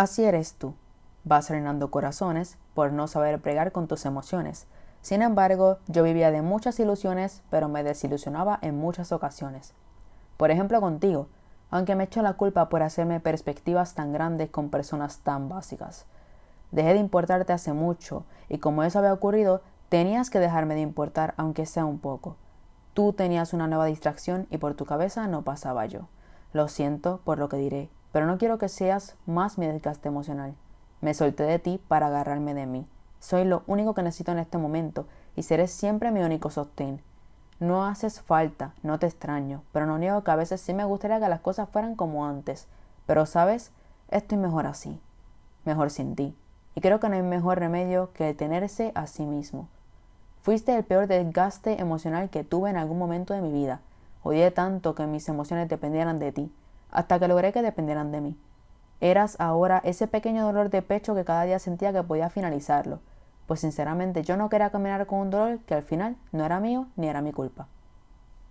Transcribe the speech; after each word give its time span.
Así 0.00 0.24
eres 0.24 0.54
tú. 0.54 0.72
Vas 1.24 1.50
reinando 1.50 1.90
corazones 1.90 2.56
por 2.72 2.90
no 2.90 3.06
saber 3.06 3.38
pregar 3.42 3.70
con 3.70 3.86
tus 3.86 4.06
emociones. 4.06 4.66
Sin 5.02 5.20
embargo, 5.20 5.76
yo 5.88 6.02
vivía 6.02 6.30
de 6.30 6.40
muchas 6.40 6.80
ilusiones, 6.80 7.42
pero 7.50 7.68
me 7.68 7.82
desilusionaba 7.82 8.58
en 8.62 8.78
muchas 8.78 9.12
ocasiones. 9.12 9.74
Por 10.38 10.50
ejemplo, 10.50 10.80
contigo, 10.80 11.28
aunque 11.70 11.96
me 11.96 12.04
echo 12.04 12.22
la 12.22 12.32
culpa 12.32 12.70
por 12.70 12.82
hacerme 12.82 13.20
perspectivas 13.20 13.92
tan 13.94 14.14
grandes 14.14 14.48
con 14.48 14.70
personas 14.70 15.18
tan 15.18 15.50
básicas. 15.50 16.06
Dejé 16.70 16.94
de 16.94 17.00
importarte 17.00 17.52
hace 17.52 17.74
mucho, 17.74 18.24
y 18.48 18.56
como 18.56 18.84
eso 18.84 19.00
había 19.00 19.12
ocurrido, 19.12 19.60
tenías 19.90 20.30
que 20.30 20.40
dejarme 20.40 20.76
de 20.76 20.80
importar 20.80 21.34
aunque 21.36 21.66
sea 21.66 21.84
un 21.84 21.98
poco. 21.98 22.36
Tú 22.94 23.12
tenías 23.12 23.52
una 23.52 23.66
nueva 23.66 23.84
distracción 23.84 24.46
y 24.48 24.56
por 24.56 24.72
tu 24.72 24.86
cabeza 24.86 25.26
no 25.26 25.42
pasaba 25.42 25.84
yo. 25.84 26.08
Lo 26.54 26.68
siento 26.68 27.20
por 27.22 27.38
lo 27.38 27.50
que 27.50 27.58
diré, 27.58 27.90
pero 28.12 28.26
no 28.26 28.38
quiero 28.38 28.58
que 28.58 28.68
seas 28.68 29.16
más 29.26 29.58
mi 29.58 29.66
desgaste 29.66 30.08
emocional. 30.08 30.54
Me 31.00 31.14
solté 31.14 31.44
de 31.44 31.58
ti 31.58 31.80
para 31.88 32.06
agarrarme 32.06 32.54
de 32.54 32.66
mí. 32.66 32.86
Soy 33.20 33.44
lo 33.44 33.62
único 33.66 33.94
que 33.94 34.02
necesito 34.02 34.32
en 34.32 34.38
este 34.38 34.58
momento 34.58 35.06
y 35.36 35.42
seré 35.42 35.68
siempre 35.68 36.10
mi 36.10 36.20
único 36.20 36.50
sostén. 36.50 37.02
No 37.58 37.84
haces 37.84 38.20
falta, 38.20 38.72
no 38.82 38.98
te 38.98 39.06
extraño, 39.06 39.62
pero 39.72 39.86
no 39.86 39.98
niego 39.98 40.24
que 40.24 40.30
a 40.30 40.36
veces 40.36 40.60
sí 40.60 40.72
me 40.72 40.84
gustaría 40.84 41.20
que 41.20 41.28
las 41.28 41.40
cosas 41.40 41.68
fueran 41.68 41.94
como 41.94 42.26
antes. 42.26 42.66
Pero, 43.06 43.26
¿sabes? 43.26 43.70
Estoy 44.08 44.38
mejor 44.38 44.66
así, 44.66 44.98
mejor 45.64 45.90
sin 45.90 46.16
ti. 46.16 46.34
Y 46.74 46.80
creo 46.80 47.00
que 47.00 47.08
no 47.08 47.16
hay 47.16 47.22
mejor 47.22 47.58
remedio 47.58 48.12
que 48.12 48.24
detenerse 48.24 48.92
a 48.94 49.06
sí 49.06 49.26
mismo. 49.26 49.68
Fuiste 50.42 50.74
el 50.74 50.84
peor 50.84 51.06
desgaste 51.06 51.80
emocional 51.80 52.30
que 52.30 52.44
tuve 52.44 52.70
en 52.70 52.78
algún 52.78 52.98
momento 52.98 53.34
de 53.34 53.42
mi 53.42 53.52
vida. 53.52 53.80
Odié 54.22 54.50
tanto 54.50 54.94
que 54.94 55.06
mis 55.06 55.28
emociones 55.28 55.68
dependieran 55.68 56.18
de 56.18 56.32
ti, 56.32 56.52
hasta 56.90 57.18
que 57.18 57.28
logré 57.28 57.52
que 57.52 57.62
dependieran 57.62 58.12
de 58.12 58.20
mí. 58.20 58.36
Eras 59.00 59.36
ahora 59.38 59.80
ese 59.84 60.06
pequeño 60.06 60.44
dolor 60.44 60.70
de 60.70 60.82
pecho 60.82 61.14
que 61.14 61.24
cada 61.24 61.44
día 61.44 61.58
sentía 61.58 61.92
que 61.92 62.02
podía 62.02 62.30
finalizarlo, 62.30 63.00
pues 63.46 63.60
sinceramente 63.60 64.22
yo 64.22 64.36
no 64.36 64.48
quería 64.48 64.70
caminar 64.70 65.06
con 65.06 65.20
un 65.20 65.30
dolor 65.30 65.58
que 65.60 65.74
al 65.74 65.82
final 65.82 66.16
no 66.32 66.44
era 66.44 66.60
mío 66.60 66.86
ni 66.96 67.08
era 67.08 67.22
mi 67.22 67.32
culpa. 67.32 67.66